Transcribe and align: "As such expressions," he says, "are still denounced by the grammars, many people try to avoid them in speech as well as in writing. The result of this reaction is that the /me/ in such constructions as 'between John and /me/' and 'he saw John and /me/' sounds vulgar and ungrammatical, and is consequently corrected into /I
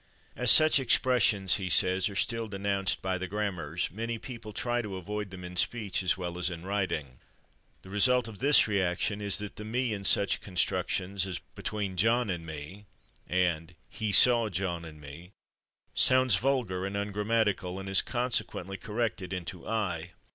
"As 0.35 0.49
such 0.49 0.79
expressions," 0.79 1.57
he 1.57 1.69
says, 1.69 2.09
"are 2.09 2.15
still 2.15 2.47
denounced 2.47 3.03
by 3.03 3.19
the 3.19 3.27
grammars, 3.27 3.91
many 3.91 4.17
people 4.17 4.51
try 4.51 4.81
to 4.81 4.95
avoid 4.95 5.29
them 5.29 5.43
in 5.43 5.55
speech 5.55 6.01
as 6.01 6.17
well 6.17 6.39
as 6.39 6.49
in 6.49 6.65
writing. 6.65 7.19
The 7.83 7.91
result 7.91 8.27
of 8.27 8.39
this 8.39 8.67
reaction 8.67 9.21
is 9.21 9.37
that 9.37 9.57
the 9.57 9.63
/me/ 9.63 9.91
in 9.91 10.03
such 10.03 10.41
constructions 10.41 11.27
as 11.27 11.37
'between 11.37 11.97
John 11.97 12.31
and 12.31 12.47
/me/' 12.49 12.85
and 13.29 13.75
'he 13.89 14.11
saw 14.11 14.49
John 14.49 14.85
and 14.85 14.99
/me/' 14.99 15.33
sounds 15.93 16.35
vulgar 16.35 16.83
and 16.87 16.97
ungrammatical, 16.97 17.79
and 17.79 17.87
is 17.87 18.01
consequently 18.01 18.77
corrected 18.77 19.31
into 19.31 19.59
/I 19.59 20.09